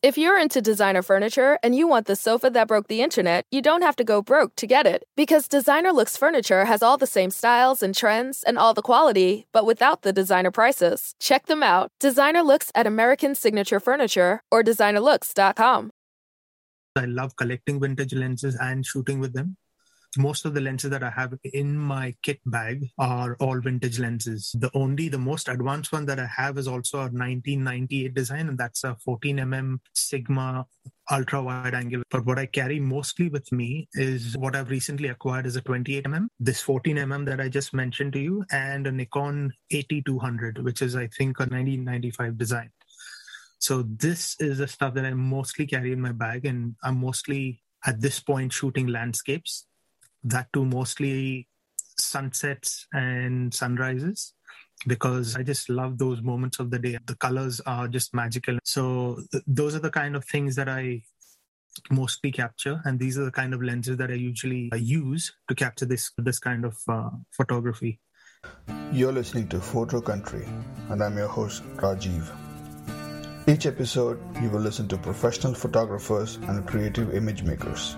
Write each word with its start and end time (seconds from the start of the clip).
If 0.00 0.16
you're 0.16 0.38
into 0.38 0.62
designer 0.62 1.02
furniture 1.02 1.58
and 1.60 1.74
you 1.74 1.88
want 1.88 2.06
the 2.06 2.14
sofa 2.14 2.50
that 2.50 2.68
broke 2.68 2.86
the 2.86 3.02
internet, 3.02 3.44
you 3.50 3.60
don't 3.60 3.82
have 3.82 3.96
to 3.96 4.04
go 4.04 4.22
broke 4.22 4.54
to 4.54 4.64
get 4.64 4.86
it. 4.86 5.02
Because 5.16 5.48
Designer 5.48 5.92
Looks 5.92 6.16
Furniture 6.16 6.66
has 6.66 6.84
all 6.84 6.96
the 6.96 7.04
same 7.04 7.32
styles 7.32 7.82
and 7.82 7.92
trends 7.92 8.44
and 8.44 8.56
all 8.56 8.74
the 8.74 8.80
quality, 8.80 9.48
but 9.52 9.66
without 9.66 10.02
the 10.02 10.12
designer 10.12 10.52
prices. 10.52 11.16
Check 11.18 11.46
them 11.46 11.64
out. 11.64 11.90
Designer 11.98 12.42
Looks 12.44 12.70
at 12.76 12.86
American 12.86 13.34
Signature 13.34 13.80
Furniture 13.80 14.40
or 14.52 14.62
designerlooks.com. 14.62 15.90
I 16.94 17.04
love 17.04 17.34
collecting 17.34 17.80
vintage 17.80 18.14
lenses 18.14 18.56
and 18.60 18.86
shooting 18.86 19.18
with 19.18 19.32
them 19.32 19.56
most 20.16 20.44
of 20.44 20.54
the 20.54 20.60
lenses 20.60 20.90
that 20.90 21.02
I 21.02 21.10
have 21.10 21.34
in 21.44 21.76
my 21.76 22.14
kit 22.22 22.40
bag 22.46 22.88
are 22.98 23.36
all 23.40 23.60
vintage 23.60 23.98
lenses. 23.98 24.54
The 24.58 24.70
only, 24.74 25.08
the 25.08 25.18
most 25.18 25.48
advanced 25.48 25.92
one 25.92 26.06
that 26.06 26.18
I 26.18 26.26
have 26.26 26.56
is 26.56 26.66
also 26.66 26.98
a 26.98 27.02
1998 27.02 28.14
design, 28.14 28.48
and 28.48 28.58
that's 28.58 28.84
a 28.84 28.96
14mm 29.06 29.78
Sigma 29.92 30.66
ultra 31.10 31.42
wide 31.42 31.74
angle. 31.74 32.02
But 32.10 32.24
what 32.24 32.38
I 32.38 32.46
carry 32.46 32.80
mostly 32.80 33.28
with 33.28 33.50
me 33.52 33.88
is 33.94 34.36
what 34.36 34.56
I've 34.56 34.70
recently 34.70 35.08
acquired 35.08 35.46
is 35.46 35.56
a 35.56 35.62
28mm, 35.62 36.28
this 36.40 36.62
14mm 36.62 37.26
that 37.26 37.40
I 37.40 37.48
just 37.48 37.74
mentioned 37.74 38.14
to 38.14 38.18
you, 38.18 38.44
and 38.50 38.86
a 38.86 38.92
Nikon 38.92 39.52
8200, 39.70 40.64
which 40.64 40.80
is, 40.80 40.96
I 40.96 41.08
think, 41.08 41.38
a 41.38 41.42
1995 41.42 42.38
design. 42.38 42.70
So 43.58 43.82
this 43.82 44.36
is 44.38 44.58
the 44.58 44.68
stuff 44.68 44.94
that 44.94 45.04
I 45.04 45.12
mostly 45.12 45.66
carry 45.66 45.92
in 45.92 46.00
my 46.00 46.12
bag, 46.12 46.46
and 46.46 46.76
I'm 46.82 47.00
mostly 47.00 47.62
at 47.84 48.00
this 48.00 48.20
point 48.20 48.52
shooting 48.52 48.86
landscapes 48.88 49.66
that 50.24 50.52
too 50.52 50.64
mostly 50.64 51.48
sunsets 51.96 52.86
and 52.92 53.52
sunrises 53.52 54.34
because 54.86 55.36
I 55.36 55.42
just 55.42 55.68
love 55.68 55.98
those 55.98 56.22
moments 56.22 56.60
of 56.60 56.70
the 56.70 56.78
day. 56.78 56.98
The 57.04 57.16
colors 57.16 57.60
are 57.66 57.88
just 57.88 58.14
magical. 58.14 58.58
So 58.64 59.22
th- 59.32 59.44
those 59.46 59.74
are 59.74 59.80
the 59.80 59.90
kind 59.90 60.14
of 60.14 60.24
things 60.24 60.54
that 60.56 60.68
I 60.68 61.02
mostly 61.90 62.32
capture, 62.32 62.80
and 62.84 62.98
these 62.98 63.18
are 63.18 63.24
the 63.24 63.30
kind 63.30 63.54
of 63.54 63.62
lenses 63.62 63.96
that 63.98 64.10
I 64.10 64.14
usually 64.14 64.70
uh, 64.72 64.76
use 64.76 65.32
to 65.48 65.54
capture 65.54 65.86
this 65.86 66.12
this 66.18 66.38
kind 66.38 66.64
of 66.64 66.76
uh, 66.88 67.10
photography. 67.32 68.00
You're 68.92 69.12
listening 69.12 69.48
to 69.48 69.60
Photo 69.60 70.00
Country, 70.00 70.46
and 70.90 71.02
I'm 71.02 71.16
your 71.16 71.28
host 71.28 71.62
Rajiv. 71.76 72.30
Each 73.48 73.66
episode, 73.66 74.20
you 74.42 74.50
will 74.50 74.60
listen 74.60 74.88
to 74.88 74.98
professional 74.98 75.54
photographers 75.54 76.36
and 76.36 76.66
creative 76.66 77.14
image 77.14 77.42
makers 77.42 77.96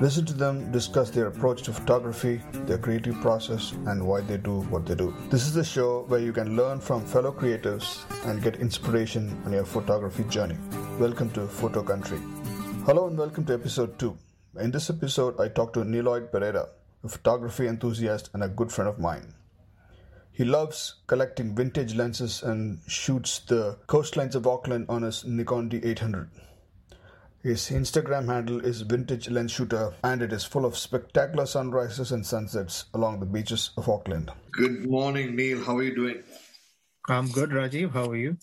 Listen 0.00 0.24
to 0.26 0.32
them 0.32 0.70
discuss 0.70 1.10
their 1.10 1.26
approach 1.26 1.62
to 1.62 1.72
photography, 1.72 2.40
their 2.66 2.78
creative 2.78 3.20
process, 3.20 3.72
and 3.86 4.06
why 4.06 4.20
they 4.20 4.36
do 4.36 4.60
what 4.70 4.86
they 4.86 4.94
do. 4.94 5.12
This 5.28 5.48
is 5.48 5.56
a 5.56 5.64
show 5.64 6.04
where 6.06 6.20
you 6.20 6.32
can 6.32 6.54
learn 6.54 6.78
from 6.78 7.04
fellow 7.04 7.32
creatives 7.32 8.04
and 8.24 8.40
get 8.40 8.60
inspiration 8.60 9.36
on 9.44 9.52
your 9.52 9.64
photography 9.64 10.22
journey. 10.28 10.56
Welcome 11.00 11.30
to 11.30 11.48
Photo 11.48 11.82
Country. 11.82 12.20
Hello 12.86 13.08
and 13.08 13.18
welcome 13.18 13.44
to 13.46 13.54
episode 13.54 13.98
2. 13.98 14.16
In 14.60 14.70
this 14.70 14.88
episode, 14.88 15.40
I 15.40 15.48
talk 15.48 15.72
to 15.72 15.80
Niloy 15.80 16.30
Pereira, 16.30 16.68
a 17.02 17.08
photography 17.08 17.66
enthusiast 17.66 18.30
and 18.34 18.44
a 18.44 18.48
good 18.48 18.70
friend 18.70 18.88
of 18.88 19.00
mine. 19.00 19.34
He 20.30 20.44
loves 20.44 20.94
collecting 21.08 21.56
vintage 21.56 21.96
lenses 21.96 22.44
and 22.44 22.78
shoots 22.86 23.40
the 23.40 23.78
coastlines 23.88 24.36
of 24.36 24.46
Auckland 24.46 24.86
on 24.88 25.02
his 25.02 25.24
Nikon 25.24 25.68
D800. 25.68 26.28
His 27.48 27.70
Instagram 27.70 28.26
handle 28.26 28.62
is 28.62 28.82
Vintage 28.82 29.30
Lens 29.30 29.52
Shooter, 29.52 29.94
and 30.04 30.20
it 30.20 30.34
is 30.34 30.44
full 30.44 30.66
of 30.66 30.76
spectacular 30.76 31.46
sunrises 31.46 32.12
and 32.12 32.26
sunsets 32.26 32.84
along 32.92 33.20
the 33.20 33.24
beaches 33.24 33.70
of 33.78 33.88
Auckland. 33.88 34.30
Good 34.52 34.86
morning, 34.86 35.34
Neil. 35.34 35.64
How 35.64 35.78
are 35.78 35.82
you 35.82 35.94
doing? 35.94 36.22
I'm 37.08 37.28
good, 37.28 37.48
Rajiv. 37.48 37.94
How 37.94 38.10
are 38.10 38.16
you? 38.16 38.36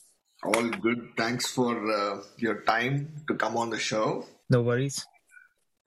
All 0.43 0.69
good. 0.69 1.09
Thanks 1.15 1.45
for 1.45 1.75
uh, 1.87 2.23
your 2.37 2.61
time 2.61 3.21
to 3.27 3.35
come 3.35 3.57
on 3.57 3.69
the 3.69 3.77
show. 3.77 4.25
No 4.49 4.63
worries. 4.63 5.05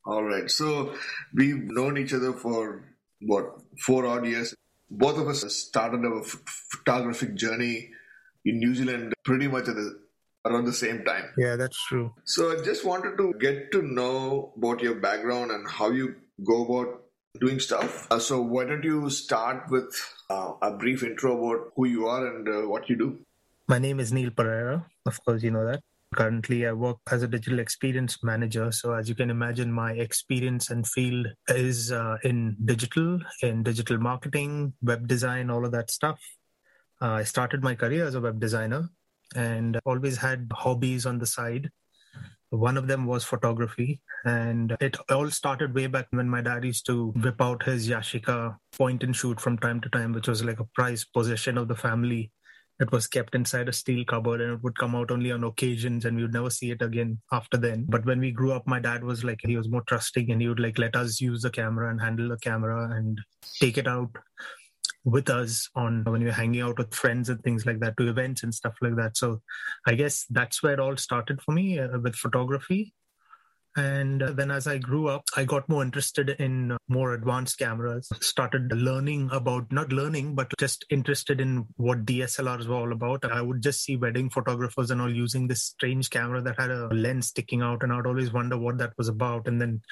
All 0.06 0.22
right. 0.22 0.48
So 0.48 0.94
we've 1.34 1.64
known 1.64 1.98
each 1.98 2.14
other 2.14 2.32
for 2.32 2.84
what 3.20 3.46
four 3.80 4.06
odd 4.06 4.26
years. 4.26 4.54
Both 4.88 5.18
of 5.18 5.26
us 5.26 5.42
started 5.52 6.04
our 6.04 6.22
photographic 6.22 7.34
journey 7.34 7.90
in 8.44 8.60
New 8.60 8.76
Zealand 8.76 9.12
pretty 9.24 9.48
much 9.48 9.66
at 9.66 9.74
the 9.74 9.98
around 10.48 10.64
the 10.64 10.72
same 10.72 11.04
time. 11.04 11.30
Yeah, 11.36 11.56
that's 11.56 11.78
true. 11.86 12.12
So 12.24 12.52
I 12.52 12.64
just 12.64 12.84
wanted 12.84 13.16
to 13.18 13.34
get 13.38 13.70
to 13.72 13.82
know 13.82 14.52
about 14.56 14.82
your 14.82 14.96
background 14.96 15.50
and 15.50 15.68
how 15.68 15.90
you 15.90 16.16
go 16.44 16.64
about 16.64 17.02
doing 17.40 17.60
stuff. 17.60 18.06
Uh, 18.10 18.18
so 18.18 18.40
why 18.40 18.64
don't 18.64 18.84
you 18.84 19.10
start 19.10 19.70
with 19.70 19.94
uh, 20.30 20.52
a 20.62 20.72
brief 20.72 21.02
intro 21.02 21.36
about 21.38 21.72
who 21.76 21.86
you 21.86 22.06
are 22.06 22.26
and 22.26 22.48
uh, 22.48 22.68
what 22.68 22.88
you 22.88 22.96
do? 22.96 23.18
My 23.68 23.78
name 23.78 24.00
is 24.00 24.12
Neil 24.12 24.30
Pereira. 24.30 24.86
Of 25.06 25.22
course, 25.24 25.42
you 25.42 25.50
know 25.50 25.66
that. 25.66 25.80
Currently, 26.14 26.66
I 26.66 26.72
work 26.72 26.96
as 27.10 27.22
a 27.22 27.28
digital 27.28 27.58
experience 27.58 28.24
manager. 28.24 28.72
So, 28.72 28.94
as 28.94 29.10
you 29.10 29.14
can 29.14 29.28
imagine, 29.28 29.70
my 29.70 29.92
experience 29.92 30.70
and 30.70 30.86
field 30.86 31.26
is 31.48 31.92
uh, 31.92 32.16
in 32.24 32.56
digital, 32.64 33.20
in 33.42 33.62
digital 33.62 33.98
marketing, 33.98 34.72
web 34.80 35.06
design, 35.06 35.50
all 35.50 35.66
of 35.66 35.72
that 35.72 35.90
stuff. 35.90 36.18
Uh, 37.02 37.10
I 37.10 37.24
started 37.24 37.62
my 37.62 37.74
career 37.74 38.06
as 38.06 38.14
a 38.14 38.22
web 38.22 38.40
designer 38.40 38.88
and 39.34 39.78
always 39.84 40.16
had 40.16 40.50
hobbies 40.54 41.06
on 41.06 41.18
the 41.18 41.26
side. 41.26 41.70
One 42.50 42.78
of 42.78 42.86
them 42.86 43.04
was 43.04 43.24
photography, 43.24 44.00
and 44.24 44.74
it 44.80 44.96
all 45.10 45.30
started 45.30 45.74
way 45.74 45.86
back 45.86 46.06
when 46.10 46.30
my 46.30 46.40
dad 46.40 46.64
used 46.64 46.86
to 46.86 47.08
whip 47.10 47.40
out 47.42 47.62
his 47.62 47.88
Yashica 47.88 48.56
point 48.72 49.02
and 49.02 49.14
shoot 49.14 49.38
from 49.38 49.58
time 49.58 49.82
to 49.82 49.90
time, 49.90 50.12
which 50.12 50.28
was 50.28 50.42
like 50.42 50.58
a 50.58 50.68
prized 50.74 51.12
possession 51.12 51.58
of 51.58 51.68
the 51.68 51.76
family. 51.76 52.32
It 52.80 52.90
was 52.92 53.08
kept 53.08 53.34
inside 53.34 53.68
a 53.68 53.72
steel 53.72 54.04
cupboard 54.04 54.40
and 54.40 54.52
it 54.52 54.62
would 54.62 54.78
come 54.78 54.94
out 54.94 55.10
only 55.10 55.32
on 55.32 55.42
occasions 55.42 56.04
and 56.04 56.16
we 56.16 56.22
would 56.22 56.32
never 56.32 56.48
see 56.48 56.70
it 56.70 56.80
again 56.80 57.20
after 57.32 57.56
then. 57.56 57.86
But 57.88 58.06
when 58.06 58.20
we 58.20 58.30
grew 58.30 58.52
up, 58.52 58.68
my 58.68 58.78
dad 58.78 59.02
was 59.02 59.24
like, 59.24 59.40
he 59.42 59.56
was 59.56 59.68
more 59.68 59.82
trusting 59.82 60.30
and 60.30 60.40
he 60.40 60.48
would 60.48 60.60
like 60.60 60.78
let 60.78 60.94
us 60.94 61.20
use 61.20 61.42
the 61.42 61.50
camera 61.50 61.90
and 61.90 62.00
handle 62.00 62.28
the 62.28 62.38
camera 62.38 62.88
and 62.96 63.20
take 63.58 63.78
it 63.78 63.88
out 63.88 64.10
with 65.04 65.30
us 65.30 65.68
on 65.74 66.04
when 66.04 66.26
are 66.26 66.32
hanging 66.32 66.60
out 66.60 66.78
with 66.78 66.94
friends 66.94 67.28
and 67.28 67.42
things 67.42 67.64
like 67.66 67.80
that 67.80 67.96
to 67.96 68.08
events 68.08 68.42
and 68.42 68.54
stuff 68.54 68.74
like 68.80 68.96
that. 68.96 69.16
So 69.16 69.40
i 69.86 69.94
guess 69.94 70.26
that's 70.30 70.62
where 70.62 70.74
it 70.74 70.80
all 70.80 70.96
started 70.96 71.40
for 71.42 71.52
me 71.52 71.78
uh, 71.78 71.98
with 71.98 72.14
photography. 72.14 72.94
And 73.76 74.22
uh, 74.22 74.32
then 74.32 74.50
as 74.50 74.66
i 74.66 74.78
grew 74.78 75.08
up 75.08 75.22
i 75.36 75.44
got 75.44 75.68
more 75.68 75.82
interested 75.82 76.30
in 76.30 76.76
more 76.88 77.14
advanced 77.14 77.58
cameras. 77.58 78.08
Started 78.20 78.72
learning 78.72 79.28
about 79.32 79.70
not 79.70 79.92
learning 79.92 80.34
but 80.34 80.52
just 80.58 80.84
interested 80.90 81.40
in 81.40 81.66
what 81.76 82.04
dslrs 82.04 82.66
were 82.66 82.74
all 82.74 82.92
about. 82.92 83.24
I 83.30 83.40
would 83.40 83.62
just 83.62 83.84
see 83.84 83.96
wedding 83.96 84.30
photographers 84.30 84.90
and 84.90 85.00
all 85.00 85.14
using 85.14 85.46
this 85.46 85.62
strange 85.62 86.10
camera 86.10 86.42
that 86.42 86.58
had 86.58 86.70
a 86.70 86.88
lens 86.88 87.28
sticking 87.28 87.62
out 87.62 87.82
and 87.82 87.92
i'd 87.92 88.06
always 88.06 88.32
wonder 88.32 88.58
what 88.58 88.78
that 88.78 88.94
was 88.98 89.08
about. 89.08 89.46
And 89.46 89.60
then 89.60 89.82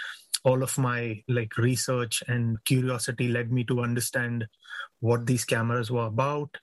all 0.46 0.62
of 0.62 0.78
my 0.78 1.20
like 1.28 1.58
research 1.58 2.22
and 2.28 2.64
curiosity 2.64 3.28
led 3.28 3.52
me 3.52 3.64
to 3.64 3.80
understand 3.80 4.46
what 5.00 5.26
these 5.26 5.44
cameras 5.44 5.90
were 5.90 6.06
about. 6.06 6.56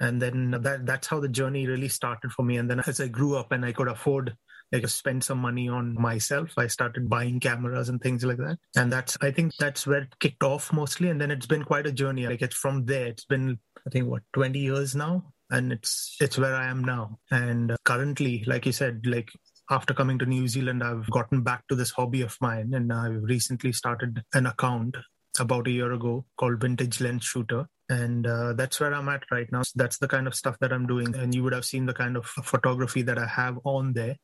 And 0.00 0.20
then 0.20 0.50
that 0.62 0.84
that's 0.84 1.06
how 1.06 1.20
the 1.20 1.28
journey 1.28 1.66
really 1.66 1.88
started 1.88 2.32
for 2.32 2.42
me. 2.42 2.56
And 2.56 2.68
then 2.68 2.80
as 2.86 3.00
i 3.00 3.06
grew 3.06 3.36
up 3.36 3.52
and 3.52 3.64
i 3.64 3.72
could 3.72 3.88
afford 3.88 4.36
like 4.72 4.88
spend 4.88 5.22
some 5.22 5.38
money 5.38 5.68
on 5.68 5.94
myself 6.00 6.50
i 6.56 6.66
started 6.66 7.08
buying 7.08 7.38
cameras 7.38 7.88
and 7.88 8.00
things 8.00 8.24
like 8.24 8.38
that. 8.38 8.58
And 8.76 8.92
that's 8.92 9.16
i 9.22 9.30
think 9.30 9.54
that's 9.60 9.86
where 9.86 10.02
it 10.02 10.18
kicked 10.18 10.42
off 10.42 10.72
mostly. 10.72 11.08
And 11.10 11.20
then 11.20 11.30
it's 11.30 11.46
been 11.46 11.64
quite 11.64 11.86
a 11.86 11.92
journey. 11.92 12.26
Like 12.26 12.42
it's 12.42 12.56
from 12.56 12.84
there 12.84 13.06
it's 13.06 13.24
been 13.24 13.58
i 13.86 13.90
think 13.90 14.08
what 14.08 14.22
20 14.32 14.58
years 14.58 14.96
now? 14.96 15.32
And 15.50 15.72
it's 15.72 16.16
it's 16.20 16.38
where 16.38 16.56
i 16.56 16.66
am 16.66 16.82
now. 16.82 17.20
And 17.30 17.76
currently 17.84 18.42
like 18.48 18.66
you 18.66 18.72
said 18.72 19.06
like 19.06 19.30
after 19.70 19.94
coming 19.94 20.18
to 20.18 20.26
New 20.26 20.46
Zealand, 20.48 20.82
I've 20.82 21.08
gotten 21.10 21.42
back 21.42 21.66
to 21.68 21.74
this 21.74 21.90
hobby 21.90 22.22
of 22.22 22.36
mine 22.40 22.74
and 22.74 22.92
I've 22.92 23.22
recently 23.22 23.72
started 23.72 24.22
an 24.34 24.46
account 24.46 24.96
about 25.38 25.66
a 25.66 25.70
year 25.70 25.92
ago 25.92 26.24
called 26.36 26.60
Vintage 26.60 27.00
Lens 27.00 27.24
Shooter. 27.24 27.66
And 27.88 28.26
uh, 28.26 28.54
that's 28.54 28.80
where 28.80 28.94
I'm 28.94 29.08
at 29.08 29.24
right 29.30 29.50
now. 29.50 29.62
So 29.62 29.72
that's 29.76 29.98
the 29.98 30.08
kind 30.08 30.26
of 30.26 30.34
stuff 30.34 30.58
that 30.60 30.72
I'm 30.72 30.86
doing. 30.86 31.14
And 31.14 31.34
you 31.34 31.42
would 31.42 31.52
have 31.52 31.64
seen 31.64 31.86
the 31.86 31.94
kind 31.94 32.16
of 32.16 32.26
photography 32.26 33.02
that 33.02 33.18
I 33.18 33.26
have 33.26 33.58
on 33.64 33.92
there. 33.92 34.16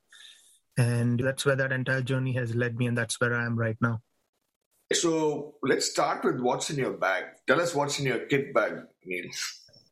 And 0.78 1.20
that's 1.20 1.44
where 1.44 1.56
that 1.56 1.72
entire 1.72 2.02
journey 2.02 2.32
has 2.34 2.54
led 2.54 2.76
me. 2.76 2.86
And 2.86 2.96
that's 2.96 3.20
where 3.20 3.34
I 3.34 3.44
am 3.44 3.58
right 3.58 3.76
now. 3.80 4.00
So 4.92 5.54
let's 5.62 5.90
start 5.90 6.24
with 6.24 6.40
what's 6.40 6.70
in 6.70 6.76
your 6.76 6.94
bag. 6.94 7.24
Tell 7.46 7.60
us 7.60 7.74
what's 7.74 7.98
in 7.98 8.06
your 8.06 8.26
kit 8.26 8.52
bag, 8.52 8.72
Neil. 9.04 9.30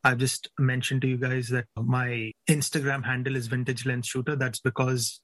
I've 0.03 0.17
just 0.17 0.49
mentioned 0.57 1.01
to 1.01 1.07
you 1.07 1.17
guys 1.17 1.49
that 1.49 1.65
my 1.75 2.31
Instagram 2.49 3.05
handle 3.05 3.35
is 3.35 3.47
Vintage 3.47 3.85
Lens 3.85 4.07
Shooter. 4.07 4.35
That's 4.35 4.59
because 4.59 5.21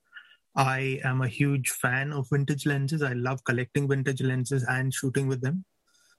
I 0.55 0.99
am 1.03 1.21
a 1.21 1.27
huge 1.27 1.69
fan 1.69 2.13
of 2.13 2.29
vintage 2.31 2.65
lenses. 2.65 3.03
I 3.03 3.13
love 3.13 3.43
collecting 3.43 3.87
vintage 3.87 4.21
lenses 4.21 4.63
and 4.63 4.93
shooting 4.93 5.27
with 5.27 5.41
them. 5.41 5.65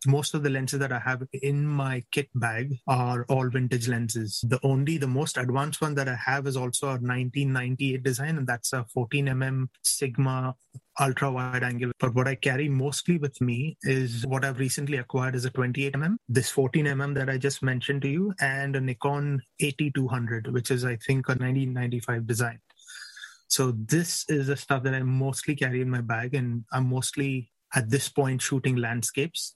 Most 0.06 0.34
of 0.34 0.42
the 0.42 0.50
lenses 0.50 0.78
that 0.80 0.92
I 0.92 0.98
have 0.98 1.22
in 1.32 1.66
my 1.66 2.04
kit 2.12 2.28
bag 2.34 2.78
are 2.86 3.24
all 3.28 3.48
vintage 3.48 3.88
lenses. 3.88 4.44
The 4.46 4.60
only, 4.62 4.98
the 4.98 5.06
most 5.06 5.38
advanced 5.38 5.80
one 5.80 5.94
that 5.94 6.08
I 6.08 6.14
have 6.14 6.46
is 6.46 6.56
also 6.56 6.88
a 6.88 7.00
1998 7.00 8.02
design, 8.02 8.36
and 8.36 8.46
that's 8.46 8.72
a 8.72 8.86
14mm 8.94 9.68
Sigma 9.82 10.54
ultra 11.00 11.32
wide 11.32 11.62
angle. 11.62 11.92
But 11.98 12.14
what 12.14 12.28
I 12.28 12.34
carry 12.34 12.68
mostly 12.68 13.18
with 13.18 13.40
me 13.40 13.78
is 13.82 14.24
what 14.26 14.44
I've 14.44 14.58
recently 14.58 14.98
acquired 14.98 15.34
is 15.34 15.46
a 15.46 15.50
28mm, 15.50 16.16
this 16.28 16.52
14mm 16.52 17.14
that 17.14 17.30
I 17.30 17.38
just 17.38 17.62
mentioned 17.62 18.02
to 18.02 18.08
you, 18.08 18.34
and 18.40 18.76
a 18.76 18.80
Nikon 18.80 19.42
8200, 19.60 20.52
which 20.52 20.70
is, 20.70 20.84
I 20.84 20.96
think, 20.96 21.28
a 21.28 21.32
1995 21.32 22.26
design. 22.26 22.60
So 23.48 23.72
this 23.72 24.24
is 24.28 24.48
the 24.48 24.56
stuff 24.56 24.82
that 24.82 24.94
I 24.94 25.02
mostly 25.02 25.54
carry 25.54 25.80
in 25.80 25.90
my 25.90 26.00
bag, 26.00 26.34
and 26.34 26.64
I'm 26.72 26.88
mostly 26.88 27.52
at 27.74 27.90
this 27.90 28.08
point 28.08 28.42
shooting 28.42 28.76
landscapes. 28.76 29.54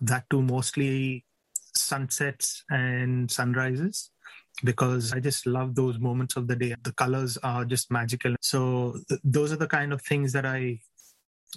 That 0.00 0.28
too, 0.30 0.42
mostly 0.42 1.24
sunsets 1.76 2.64
and 2.70 3.30
sunrises 3.30 4.10
because 4.62 5.12
I 5.12 5.20
just 5.20 5.46
love 5.46 5.74
those 5.74 5.98
moments 5.98 6.36
of 6.36 6.46
the 6.46 6.56
day. 6.56 6.74
The 6.82 6.92
colors 6.92 7.36
are 7.38 7.64
just 7.64 7.90
magical. 7.90 8.36
So 8.40 8.98
th- 9.08 9.20
those 9.24 9.52
are 9.52 9.56
the 9.56 9.66
kind 9.66 9.92
of 9.92 10.00
things 10.02 10.32
that 10.32 10.46
I 10.46 10.80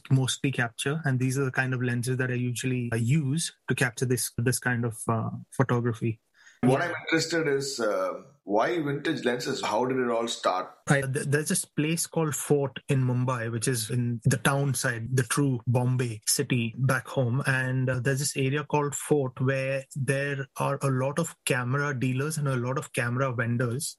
mostly 0.09 0.51
capture, 0.51 1.01
and 1.05 1.19
these 1.19 1.37
are 1.37 1.45
the 1.45 1.51
kind 1.51 1.73
of 1.73 1.81
lenses 1.81 2.17
that 2.17 2.31
I 2.31 2.35
usually 2.35 2.89
uh, 2.91 2.97
use 2.97 3.53
to 3.67 3.75
capture 3.75 4.05
this 4.05 4.31
this 4.37 4.59
kind 4.59 4.85
of 4.85 4.97
uh, 5.07 5.29
photography. 5.51 6.19
What 6.61 6.81
I'm 6.81 6.93
interested 7.05 7.47
is 7.47 7.79
uh, 7.79 8.13
why 8.47 8.81
vintage 8.81 9.25
lenses? 9.25 9.61
How 9.61 9.83
did 9.83 9.97
it 9.97 10.09
all 10.09 10.27
start? 10.29 10.71
Right. 10.89 11.03
There's 11.05 11.49
this 11.49 11.65
place 11.65 12.07
called 12.07 12.33
Fort 12.33 12.79
in 12.87 13.03
Mumbai, 13.03 13.51
which 13.51 13.67
is 13.67 13.89
in 13.89 14.21
the 14.23 14.37
town 14.37 14.73
side, 14.73 15.09
the 15.17 15.23
true 15.23 15.59
Bombay 15.67 16.21
city 16.25 16.73
back 16.77 17.09
home. 17.09 17.43
And 17.45 17.89
uh, 17.89 17.99
there's 17.99 18.19
this 18.19 18.37
area 18.37 18.63
called 18.63 18.95
Fort 18.95 19.33
where 19.41 19.83
there 19.97 20.47
are 20.55 20.79
a 20.81 20.87
lot 20.89 21.19
of 21.19 21.35
camera 21.43 21.93
dealers 21.93 22.37
and 22.37 22.47
a 22.47 22.55
lot 22.55 22.77
of 22.77 22.93
camera 22.93 23.33
vendors. 23.33 23.97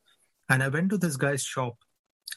And 0.48 0.62
I 0.62 0.68
went 0.68 0.88
to 0.90 0.98
this 0.98 1.16
guy's 1.16 1.42
shop 1.42 1.76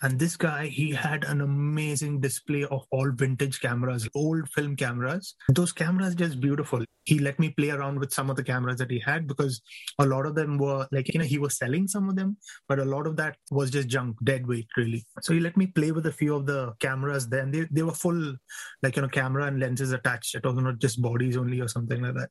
and 0.01 0.17
this 0.17 0.35
guy, 0.35 0.67
he 0.67 0.91
had 0.91 1.23
an 1.25 1.41
amazing 1.41 2.21
display 2.21 2.63
of 2.65 2.85
all 2.91 3.11
vintage 3.11 3.59
cameras, 3.59 4.07
old 4.15 4.49
film 4.49 4.75
cameras. 4.75 5.35
Those 5.49 5.71
cameras 5.71 6.15
just 6.15 6.39
beautiful. 6.39 6.83
He 7.03 7.19
let 7.19 7.39
me 7.39 7.49
play 7.49 7.69
around 7.69 7.99
with 7.99 8.13
some 8.13 8.29
of 8.29 8.35
the 8.35 8.43
cameras 8.43 8.77
that 8.77 8.89
he 8.89 8.99
had 8.99 9.27
because 9.27 9.61
a 9.99 10.05
lot 10.05 10.25
of 10.25 10.35
them 10.35 10.57
were 10.57 10.87
like, 10.91 11.13
you 11.13 11.19
know, 11.19 11.25
he 11.25 11.37
was 11.37 11.57
selling 11.57 11.87
some 11.87 12.09
of 12.09 12.15
them, 12.15 12.37
but 12.67 12.79
a 12.79 12.85
lot 12.85 13.07
of 13.07 13.15
that 13.17 13.37
was 13.51 13.69
just 13.69 13.89
junk, 13.89 14.17
dead 14.23 14.47
weight, 14.47 14.67
really. 14.77 15.05
So 15.21 15.33
he 15.33 15.39
let 15.39 15.57
me 15.57 15.67
play 15.67 15.91
with 15.91 16.05
a 16.05 16.11
few 16.11 16.35
of 16.35 16.45
the 16.45 16.73
cameras 16.79 17.27
then. 17.27 17.51
They, 17.51 17.67
they 17.71 17.83
were 17.83 17.93
full, 17.93 18.35
like, 18.81 18.95
you 18.95 19.01
know, 19.01 19.07
camera 19.07 19.45
and 19.45 19.59
lenses 19.59 19.91
attached. 19.91 20.35
It 20.35 20.45
was 20.45 20.55
not 20.55 20.79
just 20.79 21.01
bodies 21.01 21.37
only 21.37 21.59
or 21.59 21.67
something 21.67 22.01
like 22.01 22.15
that 22.15 22.29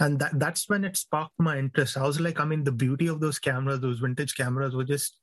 and 0.00 0.18
that 0.18 0.38
that's 0.40 0.68
when 0.68 0.84
it 0.84 0.96
sparked 0.96 1.38
my 1.38 1.56
interest. 1.56 1.96
I 1.96 2.06
was 2.06 2.20
like, 2.20 2.40
I 2.40 2.44
mean, 2.44 2.64
the 2.64 2.72
beauty 2.72 3.06
of 3.06 3.20
those 3.20 3.38
cameras, 3.38 3.80
those 3.80 4.00
vintage 4.00 4.34
cameras, 4.34 4.74
were 4.74 4.84
just 4.84 5.20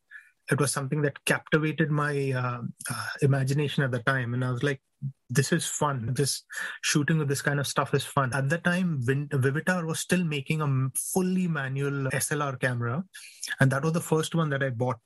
it 0.49 0.59
was 0.59 0.71
something 0.71 1.01
that 1.01 1.23
captivated 1.25 1.91
my 1.91 2.31
uh, 2.31 2.61
uh, 2.89 3.07
imagination 3.21 3.83
at 3.83 3.91
the 3.91 3.99
time 3.99 4.33
and 4.33 4.43
i 4.43 4.51
was 4.51 4.63
like 4.63 4.81
this 5.29 5.51
is 5.51 5.65
fun 5.65 6.13
this 6.13 6.43
shooting 6.81 7.17
with 7.17 7.27
this 7.27 7.41
kind 7.41 7.59
of 7.59 7.67
stuff 7.67 7.93
is 7.93 8.03
fun 8.03 8.31
at 8.33 8.49
the 8.49 8.57
time 8.59 8.97
Vin- 9.01 9.29
vivitar 9.29 9.85
was 9.85 9.99
still 9.99 10.23
making 10.23 10.61
a 10.61 10.89
fully 10.95 11.47
manual 11.47 12.09
slr 12.11 12.59
camera 12.59 13.03
and 13.59 13.71
that 13.71 13.83
was 13.83 13.93
the 13.93 14.01
first 14.01 14.35
one 14.35 14.49
that 14.49 14.63
i 14.63 14.69
bought 14.69 14.97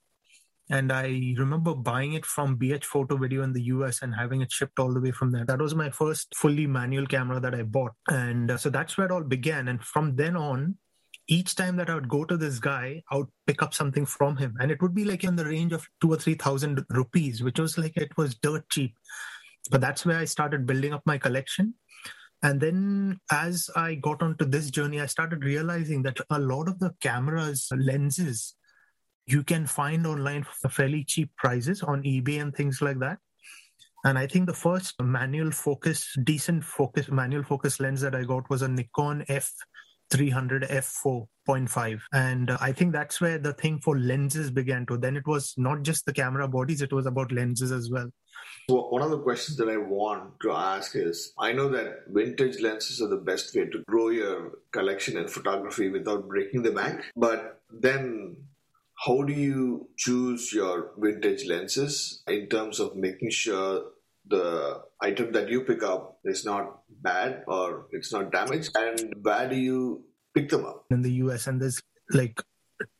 and 0.69 0.91
I 0.91 1.35
remember 1.37 1.75
buying 1.75 2.13
it 2.13 2.25
from 2.25 2.55
B&H 2.55 2.85
Photo 2.85 3.17
Video 3.17 3.43
in 3.43 3.53
the 3.53 3.61
US 3.63 4.01
and 4.01 4.15
having 4.15 4.41
it 4.41 4.51
shipped 4.51 4.79
all 4.79 4.91
the 4.91 4.99
way 4.99 5.11
from 5.11 5.31
there. 5.31 5.45
That 5.45 5.61
was 5.61 5.75
my 5.75 5.91
first 5.91 6.33
fully 6.35 6.65
manual 6.65 7.05
camera 7.05 7.39
that 7.39 7.53
I 7.53 7.61
bought. 7.61 7.91
And 8.09 8.49
uh, 8.49 8.57
so 8.57 8.69
that's 8.71 8.97
where 8.97 9.05
it 9.05 9.11
all 9.11 9.23
began. 9.23 9.67
And 9.67 9.83
from 9.83 10.15
then 10.15 10.35
on, 10.35 10.77
each 11.27 11.55
time 11.55 11.75
that 11.77 11.89
I 11.89 11.95
would 11.95 12.09
go 12.09 12.23
to 12.25 12.37
this 12.37 12.59
guy, 12.59 13.01
I 13.09 13.17
would 13.17 13.29
pick 13.47 13.63
up 13.63 13.73
something 13.73 14.05
from 14.05 14.37
him. 14.37 14.55
And 14.59 14.71
it 14.71 14.81
would 14.81 14.93
be 14.93 15.05
like 15.05 15.23
in 15.23 15.35
the 15.35 15.45
range 15.45 15.73
of 15.73 15.87
two 16.01 16.13
or 16.13 16.17
3,000 16.17 16.85
rupees, 16.89 17.41
which 17.41 17.59
was 17.59 17.77
like 17.77 17.97
it 17.97 18.15
was 18.17 18.35
dirt 18.35 18.69
cheap. 18.69 18.95
But 19.71 19.81
that's 19.81 20.05
where 20.05 20.17
I 20.17 20.25
started 20.25 20.67
building 20.67 20.93
up 20.93 21.01
my 21.05 21.17
collection. 21.17 21.73
And 22.43 22.61
then 22.61 23.19
as 23.31 23.69
I 23.75 23.95
got 23.95 24.21
onto 24.21 24.45
this 24.45 24.69
journey, 24.69 25.01
I 25.01 25.07
started 25.07 25.43
realizing 25.43 26.03
that 26.03 26.19
a 26.29 26.39
lot 26.39 26.67
of 26.67 26.77
the 26.79 26.93
cameras, 27.01 27.67
lenses, 27.75 28.55
you 29.25 29.43
can 29.43 29.65
find 29.65 30.05
online 30.05 30.43
for 30.43 30.69
fairly 30.69 31.03
cheap 31.03 31.31
prices 31.37 31.81
on 31.81 32.03
eBay 32.03 32.39
and 32.41 32.55
things 32.55 32.81
like 32.81 32.99
that. 32.99 33.17
And 34.03 34.19
I 34.19 34.27
think 34.27 34.45
the 34.45 34.53
first 34.53 35.01
manual 35.01 35.49
focus, 35.49 36.15
decent 36.23 36.63
focus, 36.63 37.09
manual 37.09 37.41
focus 37.41 37.79
lens 37.79 38.01
that 38.01 38.13
I 38.13 38.23
got 38.23 38.47
was 38.51 38.61
a 38.61 38.67
Nikon 38.67 39.25
F 39.27 39.51
300 40.11 40.63
f4.5 40.63 41.99
and 42.13 42.49
uh, 42.49 42.57
i 42.61 42.71
think 42.71 42.93
that's 42.93 43.19
where 43.19 43.37
the 43.37 43.53
thing 43.53 43.79
for 43.79 43.97
lenses 43.97 44.51
began 44.51 44.85
to 44.85 44.97
then 44.97 45.17
it 45.17 45.27
was 45.27 45.53
not 45.57 45.81
just 45.83 46.05
the 46.05 46.13
camera 46.13 46.47
bodies 46.47 46.81
it 46.81 46.93
was 46.93 47.05
about 47.05 47.31
lenses 47.31 47.71
as 47.71 47.89
well 47.89 48.09
well, 48.67 48.89
one 48.89 49.01
of 49.03 49.11
the 49.11 49.19
questions 49.19 49.57
that 49.57 49.69
I 49.69 49.77
want 49.77 50.39
to 50.41 50.51
ask 50.51 50.95
is 50.95 51.33
I 51.37 51.51
know 51.51 51.69
that 51.69 52.05
vintage 52.07 52.61
lenses 52.61 53.01
are 53.01 53.07
the 53.07 53.17
best 53.17 53.55
way 53.55 53.65
to 53.65 53.83
grow 53.87 54.09
your 54.09 54.53
collection 54.71 55.17
in 55.17 55.27
photography 55.27 55.89
without 55.89 56.27
breaking 56.27 56.63
the 56.63 56.71
bank. 56.71 57.01
But 57.15 57.61
then, 57.71 58.37
how 59.05 59.21
do 59.23 59.33
you 59.33 59.89
choose 59.97 60.51
your 60.51 60.91
vintage 60.97 61.45
lenses 61.45 62.23
in 62.27 62.47
terms 62.47 62.79
of 62.79 62.95
making 62.95 63.29
sure 63.29 63.83
the 64.27 64.81
item 65.01 65.31
that 65.33 65.49
you 65.49 65.61
pick 65.61 65.83
up 65.83 66.19
is 66.23 66.45
not 66.45 66.81
bad 67.01 67.43
or 67.47 67.87
it's 67.91 68.11
not 68.11 68.31
damaged. 68.31 68.71
And 68.75 69.13
where 69.21 69.47
do 69.49 69.55
you 69.55 70.03
pick 70.33 70.49
them 70.49 70.65
up? 70.65 70.85
In 70.89 71.01
the 71.01 71.11
us 71.11 71.47
and 71.47 71.61
there's 71.61 71.81
like 72.11 72.41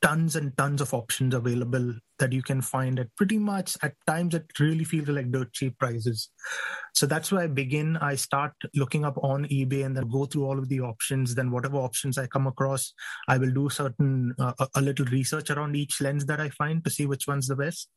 tons 0.02 0.36
and 0.36 0.58
tons 0.58 0.82
of 0.82 0.94
options 0.94 1.34
available 1.34 1.96
that 2.20 2.32
you 2.32 2.42
can 2.42 2.62
find 2.62 3.00
at 3.00 3.14
pretty 3.16 3.38
much 3.38 3.78
at 3.84 3.94
times 4.08 4.34
it 4.34 4.46
really 4.60 4.84
feels 4.84 5.08
like 5.10 5.32
dirt 5.32 5.52
cheap 5.54 5.78
prices. 5.78 6.30
So 6.94 7.06
that's 7.06 7.32
where 7.32 7.44
i 7.44 7.48
begin. 7.48 7.98
I 7.98 8.16
start 8.16 8.54
looking 8.76 9.06
up 9.06 9.18
on 9.24 9.46
ebay 9.46 9.86
and 9.86 9.96
then 9.96 10.10
go 10.10 10.26
through 10.26 10.46
all 10.46 10.58
of 10.58 10.70
the 10.70 10.80
options. 10.82 11.36
Then 11.36 11.52
whatever 11.52 11.78
options 11.78 12.18
i 12.18 12.28
come 12.28 12.48
across 12.48 12.94
i 13.28 13.38
will 13.38 13.52
do 13.52 13.70
certain 13.70 14.34
uh, 14.40 14.54
a 14.76 14.82
little 14.82 15.06
research 15.08 15.50
around 15.50 15.76
each 15.76 16.02
lens 16.02 16.26
that 16.26 16.40
i 16.40 16.50
find 16.50 16.84
to 16.84 16.90
see 16.90 17.06
which 17.06 17.28
one's 17.28 17.48
the 17.48 17.56
best. 17.56 17.90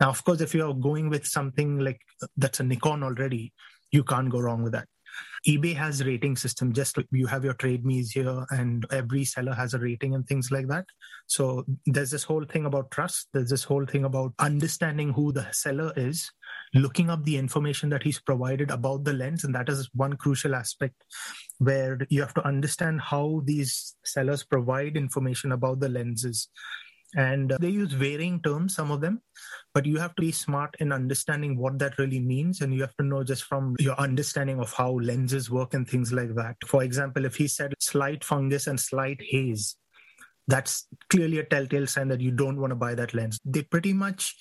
Now 0.00 0.10
of 0.10 0.24
course 0.24 0.40
if 0.40 0.54
you're 0.54 0.74
going 0.74 1.08
with 1.08 1.26
something 1.26 1.78
like 1.78 2.00
that's 2.36 2.60
a 2.60 2.64
nikon 2.64 3.02
already 3.02 3.52
you 3.90 4.04
can't 4.04 4.30
go 4.30 4.40
wrong 4.40 4.62
with 4.62 4.72
that 4.72 4.88
eBay 5.46 5.74
has 5.74 6.04
rating 6.04 6.36
system. 6.36 6.72
Just 6.72 6.96
like 6.96 7.06
you 7.10 7.26
have 7.26 7.44
your 7.44 7.54
trade 7.54 7.84
me's 7.84 8.10
here, 8.10 8.44
and 8.50 8.86
every 8.90 9.24
seller 9.24 9.52
has 9.52 9.74
a 9.74 9.78
rating 9.78 10.14
and 10.14 10.26
things 10.26 10.50
like 10.50 10.68
that. 10.68 10.86
So 11.26 11.64
there's 11.86 12.10
this 12.10 12.24
whole 12.24 12.44
thing 12.44 12.66
about 12.66 12.90
trust. 12.90 13.28
There's 13.32 13.50
this 13.50 13.64
whole 13.64 13.86
thing 13.86 14.04
about 14.04 14.32
understanding 14.38 15.12
who 15.12 15.32
the 15.32 15.46
seller 15.52 15.92
is, 15.96 16.30
looking 16.74 17.10
up 17.10 17.24
the 17.24 17.36
information 17.36 17.88
that 17.90 18.02
he's 18.02 18.20
provided 18.20 18.70
about 18.70 19.04
the 19.04 19.12
lens, 19.12 19.44
and 19.44 19.54
that 19.54 19.68
is 19.68 19.88
one 19.94 20.16
crucial 20.16 20.54
aspect 20.54 20.94
where 21.58 21.98
you 22.08 22.20
have 22.20 22.34
to 22.34 22.46
understand 22.46 23.00
how 23.00 23.42
these 23.44 23.96
sellers 24.04 24.44
provide 24.44 24.96
information 24.96 25.52
about 25.52 25.80
the 25.80 25.88
lenses 25.88 26.48
and 27.16 27.52
uh, 27.52 27.58
they 27.60 27.70
use 27.70 27.92
varying 27.92 28.40
terms 28.42 28.74
some 28.74 28.90
of 28.90 29.00
them 29.00 29.20
but 29.74 29.86
you 29.86 29.96
have 29.98 30.14
to 30.16 30.22
be 30.22 30.32
smart 30.32 30.74
in 30.80 30.92
understanding 30.92 31.56
what 31.56 31.78
that 31.78 31.98
really 31.98 32.18
means. 32.18 32.60
And 32.60 32.74
you 32.74 32.80
have 32.80 32.96
to 32.96 33.04
know 33.04 33.22
just 33.22 33.44
from 33.44 33.76
your 33.78 33.94
understanding 33.94 34.58
of 34.58 34.72
how 34.72 34.92
lenses 34.92 35.50
work 35.50 35.74
and 35.74 35.88
things 35.88 36.12
like 36.12 36.34
that. 36.34 36.56
For 36.66 36.82
example 36.82 37.24
if 37.24 37.36
he 37.36 37.46
said 37.46 37.74
slight 37.78 38.24
fungus 38.24 38.66
and 38.66 38.80
slight 38.80 39.20
haze 39.22 39.76
that's 40.48 40.88
clearly 41.10 41.38
a 41.38 41.44
telltale 41.44 41.86
sign 41.86 42.08
that 42.08 42.22
you 42.22 42.30
don't 42.30 42.58
want 42.58 42.70
to 42.70 42.74
buy 42.74 42.94
that 42.94 43.12
lens. 43.12 43.38
They 43.44 43.62
pretty 43.62 43.92
much 43.92 44.34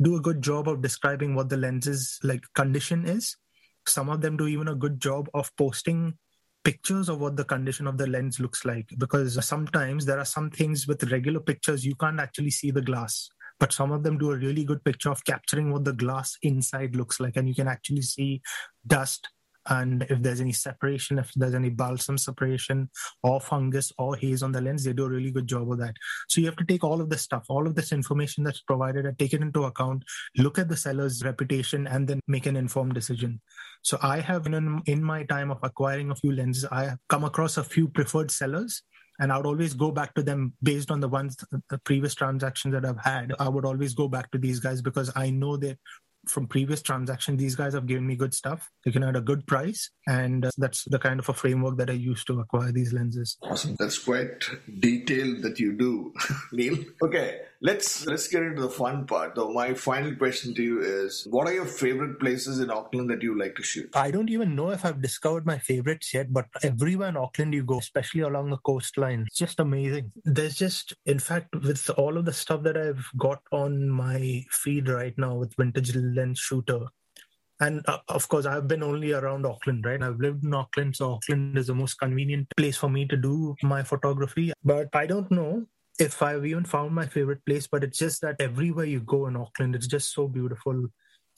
do 0.00 0.14
a 0.16 0.20
good 0.20 0.42
job 0.42 0.68
of 0.68 0.82
describing 0.82 1.34
what 1.34 1.48
the 1.48 1.56
lens's 1.56 2.20
like 2.22 2.44
condition 2.54 3.06
is. 3.06 3.34
Some 3.86 4.10
of 4.10 4.20
them 4.20 4.36
do 4.36 4.46
even 4.46 4.68
a 4.68 4.74
good 4.74 5.00
job 5.00 5.28
of 5.32 5.50
posting 5.56 6.18
pictures 6.64 7.08
of 7.08 7.20
what 7.20 7.36
the 7.36 7.44
condition 7.44 7.86
of 7.86 7.98
the 7.98 8.06
lens 8.06 8.40
looks 8.40 8.64
like 8.64 8.88
because 8.98 9.44
sometimes 9.46 10.06
there 10.06 10.18
are 10.18 10.24
some 10.24 10.50
things 10.50 10.86
with 10.86 11.10
regular 11.12 11.40
pictures 11.40 11.84
you 11.84 11.94
can't 11.94 12.20
actually 12.20 12.50
see 12.50 12.70
the 12.70 12.80
glass 12.82 13.28
but 13.60 13.72
some 13.72 13.92
of 13.92 14.02
them 14.02 14.18
do 14.18 14.32
a 14.32 14.36
really 14.36 14.64
good 14.64 14.82
picture 14.84 15.10
of 15.10 15.24
capturing 15.24 15.70
what 15.70 15.84
the 15.84 15.92
glass 15.92 16.36
inside 16.42 16.96
looks 16.96 17.20
like 17.20 17.36
and 17.36 17.48
you 17.48 17.54
can 17.54 17.68
actually 17.68 18.02
see 18.02 18.40
dust 18.86 19.28
and 19.68 20.02
if 20.10 20.20
there's 20.22 20.40
any 20.40 20.52
separation 20.52 21.18
if 21.18 21.32
there's 21.34 21.54
any 21.54 21.70
balsam 21.70 22.18
separation 22.18 22.88
or 23.22 23.40
fungus 23.40 23.92
or 23.98 24.16
haze 24.16 24.42
on 24.42 24.52
the 24.52 24.60
lens 24.60 24.84
they 24.84 24.92
do 24.92 25.04
a 25.04 25.08
really 25.08 25.30
good 25.30 25.46
job 25.46 25.70
of 25.70 25.78
that 25.78 25.94
so 26.28 26.40
you 26.40 26.46
have 26.46 26.56
to 26.56 26.64
take 26.64 26.84
all 26.84 27.00
of 27.00 27.08
this 27.10 27.22
stuff 27.22 27.44
all 27.48 27.66
of 27.66 27.74
this 27.74 27.92
information 27.92 28.44
that's 28.44 28.60
provided 28.60 29.06
and 29.06 29.18
take 29.18 29.32
it 29.32 29.40
into 29.40 29.64
account 29.64 30.04
look 30.36 30.58
at 30.58 30.68
the 30.68 30.76
seller's 30.76 31.24
reputation 31.24 31.86
and 31.86 32.06
then 32.06 32.20
make 32.28 32.46
an 32.46 32.56
informed 32.56 32.94
decision 32.94 33.40
so 33.82 33.98
i 34.02 34.20
have 34.20 34.46
in, 34.46 34.82
in 34.86 35.02
my 35.02 35.22
time 35.24 35.50
of 35.50 35.58
acquiring 35.62 36.10
a 36.10 36.16
few 36.16 36.32
lenses 36.32 36.66
i 36.70 36.84
have 36.84 36.98
come 37.08 37.24
across 37.24 37.56
a 37.56 37.64
few 37.64 37.88
preferred 37.88 38.30
sellers 38.30 38.82
and 39.20 39.32
I 39.32 39.36
would 39.36 39.46
always 39.46 39.74
go 39.74 39.90
back 39.90 40.14
to 40.14 40.22
them 40.22 40.54
based 40.62 40.90
on 40.90 41.00
the 41.00 41.08
ones 41.08 41.36
the 41.70 41.78
previous 41.78 42.14
transactions 42.14 42.74
that 42.74 42.84
I've 42.84 42.98
had. 42.98 43.32
I 43.38 43.48
would 43.48 43.64
always 43.64 43.94
go 43.94 44.08
back 44.08 44.30
to 44.32 44.38
these 44.38 44.58
guys 44.58 44.82
because 44.82 45.12
I 45.14 45.30
know 45.30 45.56
that 45.58 45.78
from 46.28 46.46
previous 46.46 46.82
transaction 46.82 47.36
these 47.36 47.54
guys 47.54 47.74
have 47.74 47.86
given 47.86 48.06
me 48.06 48.16
good 48.16 48.34
stuff. 48.34 48.70
They 48.84 48.90
can 48.90 49.02
at 49.02 49.16
a 49.16 49.20
good 49.20 49.46
price 49.46 49.90
and 50.06 50.46
uh, 50.46 50.50
that's 50.58 50.84
the 50.84 50.98
kind 50.98 51.20
of 51.20 51.28
a 51.28 51.34
framework 51.34 51.76
that 51.78 51.90
i 51.90 51.94
use 51.94 52.24
to 52.24 52.40
acquire 52.40 52.72
these 52.72 52.92
lenses. 52.92 53.36
Awesome. 53.42 53.76
That's 53.78 53.98
quite 53.98 54.44
detailed 54.80 55.42
that 55.42 55.58
you 55.58 55.72
do 55.72 56.12
neil. 56.52 56.78
Okay 57.02 57.40
let's 57.64 58.06
let's 58.06 58.28
get 58.28 58.42
into 58.42 58.60
the 58.60 58.68
fun 58.68 59.06
part. 59.06 59.34
Though 59.34 59.50
my 59.50 59.72
final 59.74 60.14
question 60.14 60.54
to 60.54 60.62
you 60.62 60.80
is, 60.80 61.26
what 61.30 61.48
are 61.48 61.54
your 61.54 61.64
favorite 61.64 62.20
places 62.20 62.60
in 62.60 62.70
Auckland 62.70 63.10
that 63.10 63.22
you 63.22 63.36
like 63.38 63.56
to 63.56 63.62
shoot? 63.62 63.88
I 63.94 64.10
don't 64.10 64.30
even 64.30 64.54
know 64.54 64.70
if 64.70 64.84
I've 64.84 65.00
discovered 65.00 65.46
my 65.46 65.58
favorites 65.58 66.12
yet, 66.12 66.32
but 66.32 66.46
everywhere 66.62 67.08
in 67.08 67.16
Auckland 67.16 67.54
you 67.54 67.64
go, 67.64 67.78
especially 67.78 68.20
along 68.20 68.50
the 68.50 68.58
coastline, 68.58 69.24
it's 69.26 69.38
just 69.38 69.60
amazing. 69.60 70.12
There's 70.24 70.56
just, 70.56 70.94
in 71.06 71.18
fact, 71.18 71.56
with 71.56 71.88
all 71.96 72.18
of 72.18 72.26
the 72.26 72.32
stuff 72.32 72.62
that 72.64 72.76
I've 72.76 73.06
got 73.16 73.40
on 73.50 73.88
my 73.88 74.44
feed 74.50 74.88
right 74.88 75.16
now 75.16 75.34
with 75.36 75.56
vintage 75.56 75.96
lens 75.96 76.38
shooter. 76.38 76.80
And 77.60 77.82
uh, 77.86 77.98
of 78.08 78.28
course, 78.28 78.46
I've 78.46 78.68
been 78.68 78.82
only 78.82 79.12
around 79.12 79.46
Auckland, 79.46 79.86
right? 79.86 80.02
I've 80.02 80.18
lived 80.18 80.44
in 80.44 80.52
Auckland, 80.52 80.96
so 80.96 81.12
Auckland 81.12 81.56
is 81.56 81.68
the 81.68 81.74
most 81.74 81.94
convenient 81.94 82.48
place 82.56 82.76
for 82.76 82.90
me 82.90 83.06
to 83.06 83.16
do 83.16 83.54
my 83.62 83.82
photography. 83.82 84.52
But 84.64 84.88
I 84.92 85.06
don't 85.06 85.30
know 85.30 85.64
if 85.98 86.22
I've 86.22 86.44
even 86.44 86.64
found 86.64 86.94
my 86.94 87.06
favorite 87.06 87.44
place, 87.46 87.66
but 87.66 87.84
it's 87.84 87.98
just 87.98 88.20
that 88.22 88.36
everywhere 88.40 88.84
you 88.84 89.00
go 89.00 89.26
in 89.26 89.36
Auckland, 89.36 89.74
it's 89.74 89.86
just 89.86 90.12
so 90.12 90.28
beautiful 90.28 90.86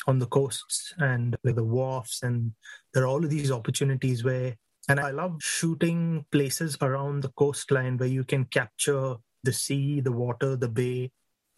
on 0.06 0.18
the 0.18 0.26
coasts 0.26 0.94
and 0.98 1.36
with 1.44 1.56
the 1.56 1.64
wharfs. 1.64 2.22
And 2.22 2.52
there 2.94 3.04
are 3.04 3.08
all 3.08 3.24
of 3.24 3.30
these 3.30 3.50
opportunities 3.50 4.24
where, 4.24 4.56
and 4.88 5.00
I 5.00 5.10
love 5.10 5.42
shooting 5.42 6.24
places 6.32 6.76
around 6.80 7.22
the 7.22 7.32
coastline 7.36 7.96
where 7.98 8.08
you 8.08 8.24
can 8.24 8.44
capture 8.46 9.16
the 9.42 9.52
sea, 9.52 10.00
the 10.00 10.12
water, 10.12 10.56
the 10.56 10.68
bay, 10.68 11.10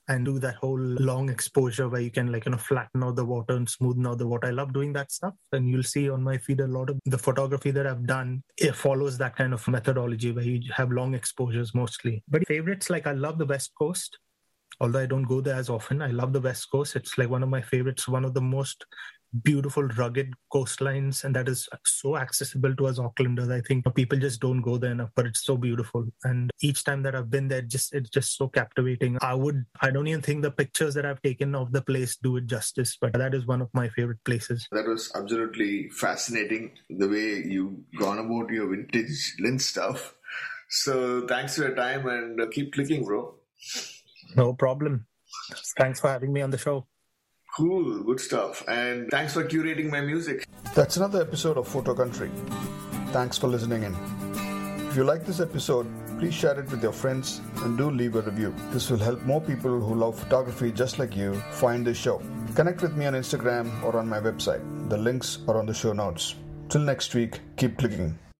and 0.08 0.24
do 0.24 0.38
that 0.38 0.56
whole 0.56 0.78
long 0.78 1.28
exposure 1.28 1.88
where 1.88 2.00
you 2.00 2.10
can 2.10 2.32
like 2.32 2.46
you 2.46 2.52
know 2.52 2.58
flatten 2.58 3.04
out 3.04 3.16
the 3.16 3.24
water 3.24 3.54
and 3.54 3.68
smoothen 3.68 4.06
out 4.08 4.18
the 4.18 4.26
water. 4.26 4.48
I 4.48 4.50
love 4.50 4.72
doing 4.72 4.92
that 4.94 5.12
stuff, 5.12 5.34
and 5.52 5.68
you'll 5.68 5.82
see 5.82 6.08
on 6.10 6.22
my 6.22 6.38
feed 6.38 6.60
a 6.60 6.66
lot 6.66 6.90
of 6.90 6.98
the 7.04 7.18
photography 7.18 7.70
that 7.72 7.86
I've 7.86 8.06
done. 8.06 8.42
It 8.56 8.74
follows 8.74 9.18
that 9.18 9.36
kind 9.36 9.52
of 9.52 9.66
methodology 9.68 10.32
where 10.32 10.44
you 10.44 10.60
have 10.74 10.90
long 10.90 11.14
exposures 11.14 11.74
mostly. 11.74 12.22
But 12.28 12.46
favorites 12.48 12.90
like 12.90 13.06
I 13.06 13.12
love 13.12 13.38
the 13.38 13.46
West 13.46 13.72
Coast. 13.78 14.18
Although 14.80 15.00
I 15.00 15.06
don't 15.06 15.24
go 15.24 15.40
there 15.40 15.56
as 15.56 15.68
often, 15.68 16.00
I 16.02 16.08
love 16.08 16.32
the 16.32 16.40
West 16.40 16.70
Coast. 16.70 16.94
It's 16.94 17.18
like 17.18 17.28
one 17.28 17.42
of 17.42 17.48
my 17.48 17.60
favorites, 17.60 18.06
one 18.06 18.24
of 18.24 18.32
the 18.32 18.40
most 18.40 18.86
beautiful 19.42 19.85
rugged 19.85 20.32
coastlines 20.52 21.25
and 21.25 21.37
that 21.37 21.49
is 21.49 21.68
so 21.85 22.16
accessible 22.16 22.75
to 22.76 22.87
us 22.87 22.99
aucklanders. 22.99 23.52
I 23.52 23.61
think 23.61 23.85
people 23.94 24.18
just 24.18 24.40
don't 24.40 24.62
go 24.62 24.78
there 24.78 24.92
enough 24.92 25.11
but 25.14 25.26
it's 25.26 25.44
so 25.44 25.56
beautiful. 25.56 26.06
And 26.25 26.50
each 26.61 26.85
time 26.85 27.02
that 27.02 27.14
i've 27.14 27.30
been 27.30 27.49
there 27.49 27.62
just 27.62 27.94
it's 27.94 28.11
just 28.11 28.37
so 28.37 28.49
captivating. 28.49 29.18
I 29.20 29.35
would 29.35 29.64
i 29.80 29.90
don't 29.90 30.06
even 30.06 30.23
think 30.23 30.42
the 30.42 30.50
pictures 30.50 30.94
that 30.94 31.06
i've 31.06 31.23
taken 31.23 31.54
of 31.54 31.73
the 31.73 31.82
place 31.82 32.16
do 32.16 32.37
it 32.37 32.47
justice 32.47 32.97
but 33.00 33.12
that 33.12 33.35
is 33.35 33.47
one 33.47 33.61
of 33.61 33.68
my 33.73 33.88
favorite 33.88 34.23
places. 34.25 34.66
That 34.73 34.87
was 34.87 35.12
absolutely 35.14 35.90
fascinating 35.90 36.73
the 36.90 37.08
way 37.08 37.42
you've 37.47 37.76
gone 37.99 38.18
about 38.18 38.50
your 38.50 38.68
vintage 38.68 39.37
lens 39.40 39.66
stuff. 39.66 40.14
So 40.70 41.26
thanks 41.26 41.56
for 41.56 41.62
your 41.62 41.75
time 41.75 42.06
and 42.06 42.40
keep 42.52 42.73
clicking 42.73 43.04
bro. 43.04 43.35
No 44.37 44.52
problem. 44.52 45.06
Thanks 45.78 46.00
for 46.00 46.08
having 46.08 46.32
me 46.32 46.42
on 46.42 46.50
the 46.50 46.58
show 46.58 46.87
Cool, 47.58 48.04
good 48.04 48.20
stuff. 48.20 48.62
And 48.68 49.10
thanks 49.10 49.32
for 49.32 49.42
curating 49.42 49.90
my 49.90 50.00
music. 50.00 50.46
That's 50.76 50.96
another 50.96 51.20
episode 51.20 51.56
of 51.56 51.66
Photo 51.66 51.92
Country. 51.92 52.30
Thanks 53.10 53.36
for 53.36 53.48
listening 53.48 53.82
in. 53.82 53.96
If 54.88 54.94
you 54.94 55.02
like 55.02 55.26
this 55.26 55.40
episode, 55.40 55.88
please 56.20 56.34
share 56.34 56.56
it 56.60 56.70
with 56.70 56.84
your 56.84 56.92
friends 56.92 57.40
and 57.64 57.76
do 57.76 57.90
leave 57.90 58.14
a 58.14 58.22
review. 58.22 58.54
This 58.70 58.88
will 58.88 58.98
help 58.98 59.22
more 59.22 59.40
people 59.40 59.80
who 59.80 59.96
love 59.96 60.16
photography 60.16 60.70
just 60.70 61.00
like 61.00 61.16
you 61.16 61.34
find 61.50 61.84
this 61.84 61.96
show. 61.96 62.22
Connect 62.54 62.80
with 62.80 62.96
me 62.96 63.06
on 63.06 63.14
Instagram 63.14 63.82
or 63.82 63.96
on 63.98 64.08
my 64.08 64.20
website. 64.20 64.62
The 64.88 64.96
links 64.96 65.38
are 65.48 65.58
on 65.58 65.66
the 65.66 65.74
show 65.74 65.92
notes. 65.92 66.36
Till 66.68 66.82
next 66.82 67.12
week, 67.12 67.40
keep 67.56 67.76
clicking. 67.76 68.16